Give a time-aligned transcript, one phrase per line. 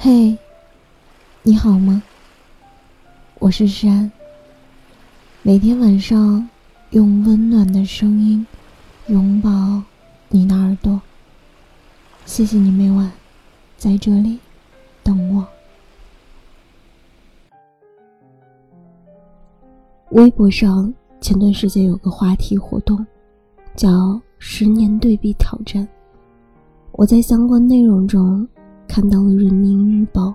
[0.00, 0.38] 嘿，
[1.42, 2.00] 你好吗？
[3.40, 4.08] 我是山。
[5.42, 6.48] 每天晚上
[6.90, 8.46] 用温暖的声音
[9.08, 9.82] 拥抱
[10.28, 11.02] 你的耳朵。
[12.26, 13.10] 谢谢你每晚
[13.76, 14.38] 在这里
[15.02, 15.44] 等我。
[20.10, 23.04] 微博上前段时间有个话题活动，
[23.74, 25.86] 叫“十年对比挑战”。
[26.94, 28.46] 我在相关内容中
[28.88, 30.28] 看到了《人民日报》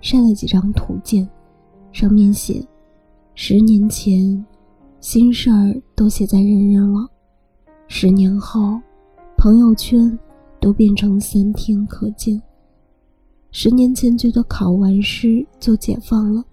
[0.00, 1.28] 晒了几张图片，
[1.90, 2.64] 上面写
[3.34, 4.44] ：“十年前，
[5.00, 7.04] 心事儿都写在人人网；
[7.88, 8.78] 十年后，
[9.36, 10.16] 朋友圈
[10.60, 12.40] 都变成三天可见。
[13.50, 16.44] 十年前觉得考完试就解放了，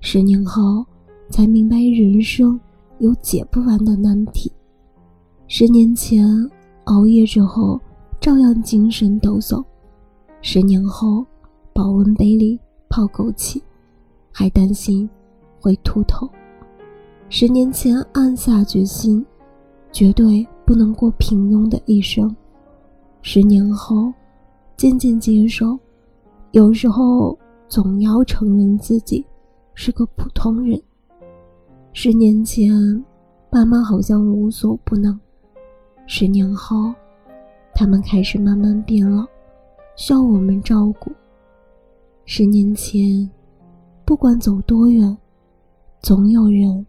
[0.00, 0.84] 十年后
[1.30, 2.60] 才明白人生
[2.98, 4.52] 有解不完的难题。
[5.46, 6.26] 十年前
[6.84, 7.80] 熬夜之后。”
[8.18, 9.62] 照样精神抖擞。
[10.48, 11.26] 十年后，
[11.72, 12.56] 保温杯里
[12.88, 13.60] 泡枸杞，
[14.30, 15.10] 还担心
[15.60, 16.30] 会秃头。
[17.28, 19.26] 十年前暗下决心，
[19.90, 22.32] 绝对不能过平庸的一生。
[23.22, 24.12] 十年后，
[24.76, 25.76] 渐渐接受，
[26.52, 29.26] 有时候总要承认自己
[29.74, 30.80] 是个普通人。
[31.92, 33.04] 十年前，
[33.50, 35.18] 爸妈好像无所不能。
[36.06, 36.94] 十年后。
[37.78, 39.26] 他们开始慢慢变老，
[39.96, 41.10] 需要我们照顾。
[42.26, 43.28] 十年前，
[44.04, 45.16] 不管走多远，
[46.00, 46.86] 总有人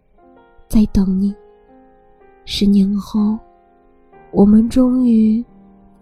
[0.68, 1.34] 在等你。
[2.44, 3.38] 十年后，
[4.30, 5.42] 我们终于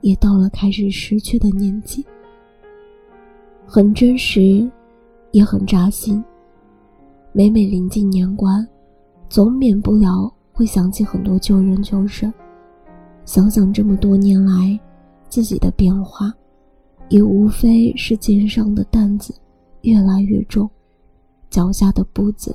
[0.01, 2.05] 也到了开始失去的年纪，
[3.65, 4.69] 很真实，
[5.31, 6.23] 也很扎心。
[7.33, 8.67] 每每临近年关，
[9.29, 12.33] 总免不了会想起很多旧人旧事。
[13.25, 14.79] 想想这么多年来，
[15.29, 16.33] 自己的变化，
[17.09, 19.35] 也无非是肩上的担子
[19.83, 20.69] 越来越重，
[21.49, 22.55] 脚下的步子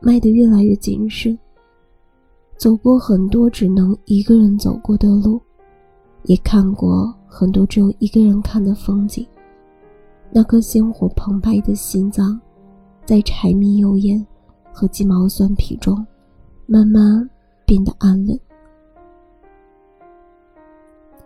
[0.00, 1.38] 迈得越来越谨慎。
[2.56, 5.40] 走过很多只能一个人走过的路，
[6.24, 9.26] 也看过很多只有一个人看的风景。
[10.30, 12.40] 那颗鲜活澎湃的心脏，
[13.04, 14.24] 在柴米油盐
[14.72, 16.06] 和鸡毛蒜皮中，
[16.66, 17.28] 慢慢
[17.66, 18.40] 变得安稳。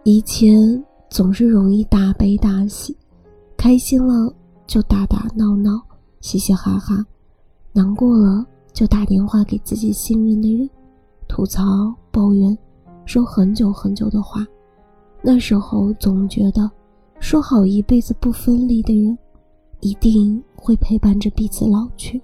[0.03, 2.97] 以前总是容易大悲大喜，
[3.57, 4.33] 开心了
[4.67, 5.81] 就打打闹闹、
[6.21, 7.05] 嘻嘻哈哈，
[7.73, 10.69] 难过了就打电话给自己信任的人，
[11.29, 12.57] 吐槽、抱怨，
[13.05, 14.47] 说很久很久的话。
[15.23, 16.71] 那时候总觉得，
[17.19, 19.17] 说好一辈子不分离的人，
[19.81, 22.21] 一定会陪伴着彼此老去。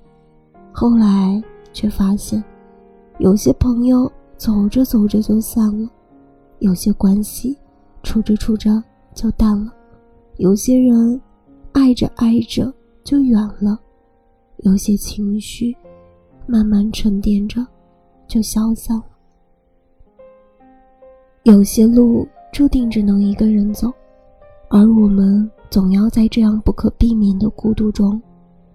[0.72, 2.43] 后来却发现，
[3.19, 5.88] 有些朋友走着走着就散了，
[6.59, 7.56] 有些关系。
[8.02, 8.82] 处着处着
[9.14, 9.72] 就淡了，
[10.36, 11.20] 有些人
[11.72, 12.72] 爱着爱着
[13.04, 13.78] 就远了，
[14.58, 15.74] 有些情绪
[16.46, 17.64] 慢慢沉淀着
[18.26, 19.04] 就消散了，
[21.44, 23.92] 有些路注定只能一个人走，
[24.69, 28.20] 而我们总要在这样不可避免的孤独中，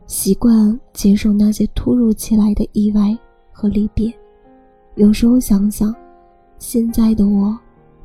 [0.08, 3.18] 习惯接受那些突如其来的意外
[3.52, 4.12] 和离别。
[4.96, 5.94] 有时候想想，
[6.58, 7.58] 现在的我。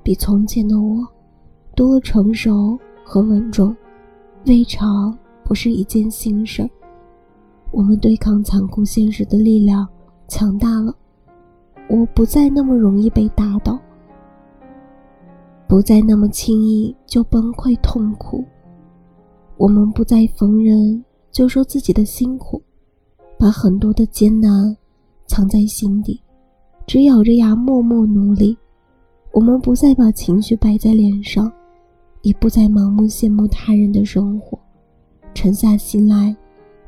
[0.03, 1.07] 比从前的我
[1.75, 3.75] 多成熟和稳重，
[4.47, 6.69] 未尝不是一件新事。
[7.71, 9.89] 我们对抗残酷现实的力量
[10.29, 10.95] 强大了，
[11.89, 13.79] 我不再那么容易被打倒，
[15.67, 18.45] 不再那么轻易就崩溃痛苦。
[19.57, 22.61] 我们不再逢人就说自己的辛苦，
[23.39, 24.77] 把很多的艰难
[25.27, 26.21] 藏在心底，
[26.87, 28.59] 只咬着牙默默努力。
[29.33, 31.51] 我们不再把情绪摆在脸上，
[32.21, 34.59] 也不再盲目羡慕他人的生活，
[35.33, 36.37] 沉下心来，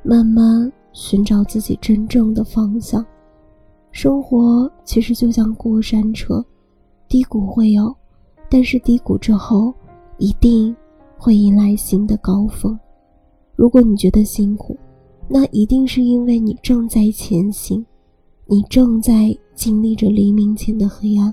[0.03, 3.05] 慢慢寻找自己真正的方向。
[3.93, 6.45] 生活其实就像过山车，
[7.09, 7.95] 低谷会有，
[8.51, 9.73] 但是低谷之后
[10.19, 10.77] 一定
[11.17, 12.79] 会迎来新的高峰。
[13.57, 14.77] 如果你觉得辛苦，
[15.29, 17.87] 那一定是因为你正在前行，
[18.47, 21.33] 你正在经历着黎明前的黑暗。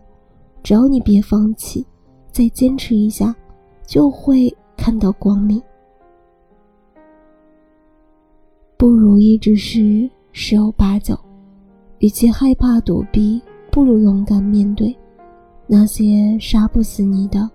[0.63, 1.85] 只要你别放弃，
[2.31, 3.35] 再坚持一下，
[3.85, 5.61] 就会看到光明。
[8.77, 11.17] 不如意之事十有八九，
[11.99, 13.41] 与其害怕躲避，
[13.71, 14.95] 不如勇敢面对。
[15.67, 17.49] 那些杀不死你的，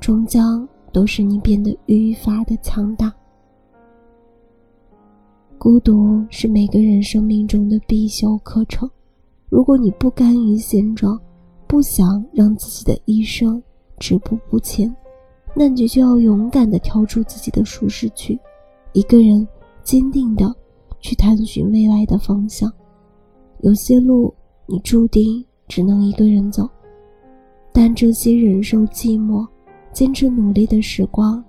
[0.00, 3.12] 终将都使你变得愈发的强大。
[5.58, 8.90] 孤独是每个人生命中的必修课程。
[9.50, 11.20] 如果你不甘于现状，
[11.70, 13.62] 不想让自己的一生
[14.00, 14.92] 止步不前，
[15.54, 18.36] 那你就要勇敢地跳出自己的舒适区，
[18.92, 19.46] 一个人
[19.84, 20.52] 坚定的
[20.98, 22.70] 去探寻未来的方向。
[23.60, 24.34] 有些路
[24.66, 26.68] 你注定只能一个人走，
[27.72, 29.46] 但这些忍受寂寞、
[29.92, 31.42] 坚持努力的时光，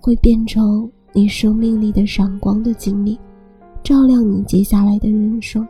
[0.00, 3.18] 会变成你生命里的闪光的经历，
[3.82, 5.66] 照亮你接下来的人生。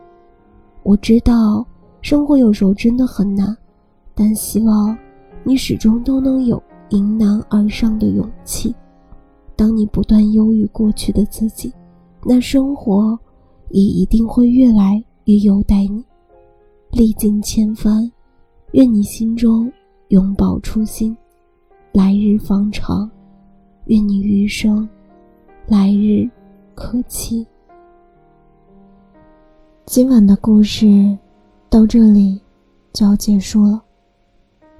[0.83, 1.65] 我知道
[2.03, 3.57] 生活有时候真的很难，
[4.19, 4.97] 但希望
[5.43, 8.73] 你始终都能有迎难而上的勇气。
[9.55, 11.71] 当你不断忧郁过去的自己，
[12.23, 13.17] 那生活
[13.69, 16.03] 也一定会越来越优待你。
[16.91, 18.11] 历尽千帆，
[18.71, 19.71] 愿你心中
[20.07, 21.15] 永葆初心。
[21.91, 23.09] 来日方长，
[23.85, 24.87] 愿你余生
[25.67, 26.27] 来日
[26.73, 27.45] 可期。
[29.85, 31.17] 今晚的故事
[31.69, 32.41] 到这里
[32.93, 33.83] 就要结束了。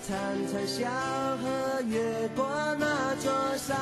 [0.00, 0.16] 潺
[0.48, 0.88] 潺小
[1.36, 2.48] 河，越过
[2.78, 3.76] 那座山，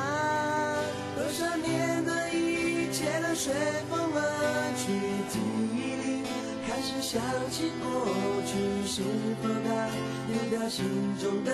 [1.15, 3.53] 多少年的一切都随
[3.89, 4.19] 风而
[4.75, 4.91] 去，
[5.29, 5.39] 记
[5.73, 6.23] 忆里
[6.67, 8.05] 开始想起过
[8.45, 8.51] 去，
[8.85, 9.01] 是
[9.41, 9.69] 否该
[10.27, 10.83] 丢掉心
[11.17, 11.49] 中的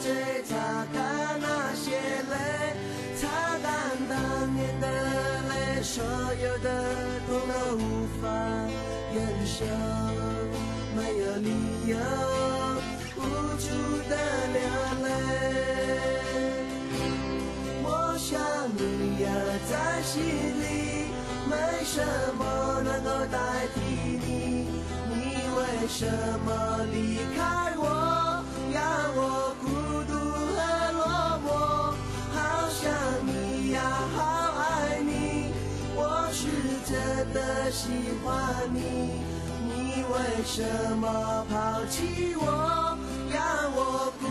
[0.00, 0.56] 罪，擦
[0.92, 1.92] 干那些
[2.30, 2.32] 泪，
[3.14, 3.28] 擦
[3.62, 3.68] 干
[4.08, 4.16] 当
[4.54, 4.86] 年的
[5.48, 6.66] 泪，所有的
[7.28, 8.26] 痛都无法
[9.14, 9.16] 忍
[9.46, 9.64] 受，
[10.96, 11.48] 没有理
[11.90, 12.67] 由。
[13.18, 13.22] 无
[13.58, 13.66] 助
[14.08, 14.14] 的
[14.52, 14.56] 流
[15.04, 15.06] 泪，
[17.82, 17.86] 我
[18.18, 18.28] 想
[18.76, 18.80] 你
[19.22, 19.26] 呀，
[19.68, 19.72] 在
[20.02, 20.64] 心里，
[21.50, 21.52] 没
[21.84, 21.96] 什
[22.38, 22.40] 么
[22.84, 23.36] 能够代
[23.74, 23.76] 替
[24.24, 24.26] 你。
[25.10, 25.14] 你
[25.56, 26.06] 为什
[26.46, 26.48] 么
[26.92, 26.96] 离
[27.36, 27.38] 开
[27.76, 27.82] 我，
[28.72, 28.76] 让
[29.16, 29.20] 我
[29.60, 29.66] 孤
[30.06, 30.12] 独
[30.54, 30.56] 和
[30.92, 31.00] 落
[31.44, 31.46] 寞？
[32.32, 32.36] 好
[32.70, 32.78] 想
[33.26, 33.76] 你呀，
[34.14, 34.18] 好
[34.60, 34.62] 爱
[35.00, 35.10] 你，
[35.96, 35.98] 我
[36.32, 36.40] 是
[36.86, 36.94] 真
[37.34, 37.82] 的喜
[38.24, 38.26] 欢
[38.72, 38.78] 你。
[39.66, 40.14] 你为
[40.44, 40.62] 什
[40.96, 42.87] 么抛弃我？
[43.30, 44.27] 让我不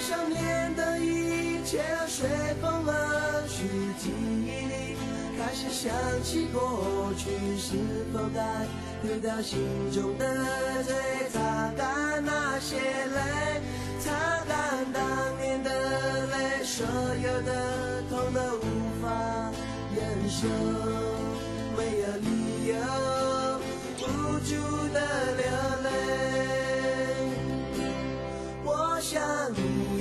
[0.00, 2.26] 多少年的一切随
[2.62, 3.68] 风而去，
[3.98, 4.96] 记忆里
[5.36, 5.92] 开始想
[6.24, 7.76] 起过去，是
[8.10, 8.40] 否该
[9.02, 9.60] 丢掉心
[9.92, 10.24] 中的
[10.84, 10.94] 罪，
[11.30, 13.60] 擦干那些泪，
[14.00, 14.10] 擦
[14.48, 15.02] 干当
[15.38, 16.86] 年的泪，所
[17.22, 18.64] 有的痛都无
[19.02, 19.52] 法
[19.94, 20.48] 忍受，
[21.76, 22.72] 没有理由，
[23.98, 24.56] 无助
[24.94, 24.98] 的
[25.36, 25.44] 流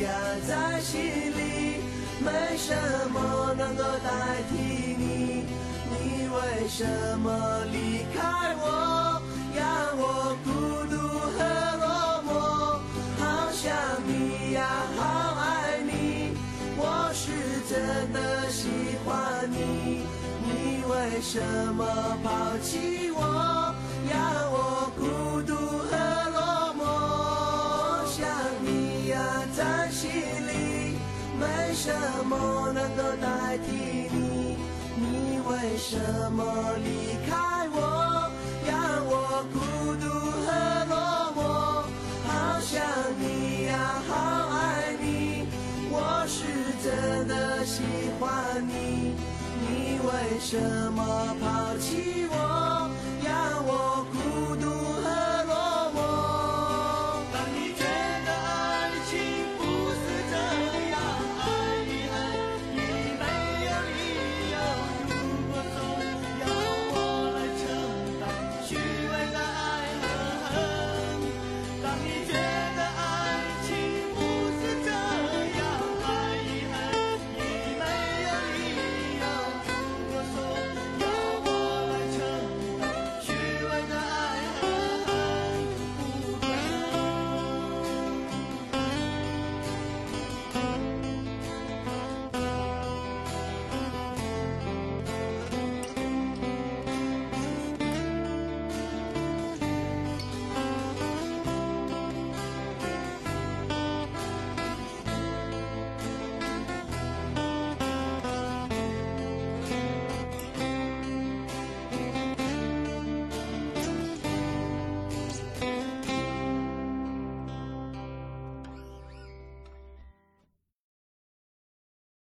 [0.02, 0.10] 呀，
[0.48, 1.82] 在心里，
[2.20, 2.76] 没什
[3.12, 4.10] 么能够代
[4.50, 4.56] 替
[4.98, 5.46] 你。
[5.90, 6.86] 你为什
[7.20, 7.28] 么
[7.72, 8.20] 离开
[8.58, 9.22] 我，
[9.56, 9.66] 让
[9.98, 10.48] 我孤
[10.90, 10.98] 独
[11.36, 11.38] 和
[11.80, 11.88] 落
[12.26, 12.30] 寞？
[13.20, 13.74] 好想
[14.08, 14.60] 你呀，
[14.96, 15.02] 好
[15.40, 16.38] 爱你，
[16.78, 17.32] 我是
[17.68, 17.74] 真
[18.14, 18.68] 的喜
[19.04, 20.06] 欢你。
[20.46, 21.42] 你为什
[21.74, 21.84] 么
[22.24, 23.74] 抛弃我，
[24.10, 24.18] 让
[24.52, 25.54] 我孤独
[31.82, 31.96] 什
[32.26, 33.72] 么能够代替
[34.12, 34.58] 你，
[34.98, 35.98] 你为什
[36.34, 36.44] 么
[36.84, 37.32] 离开
[37.72, 38.30] 我，
[38.68, 39.14] 让我
[39.54, 39.56] 孤
[39.96, 40.04] 独
[40.44, 40.48] 和
[40.90, 40.94] 落
[41.38, 41.40] 寞？
[42.28, 42.28] 好
[42.60, 42.84] 想
[43.18, 43.72] 你呀，
[44.10, 44.12] 好
[44.58, 45.48] 爱你，
[45.90, 45.96] 我
[46.28, 46.38] 是
[46.84, 47.82] 真的喜
[48.20, 48.28] 欢
[48.68, 49.16] 你，
[49.62, 50.60] 你为什
[50.92, 51.59] 么怕？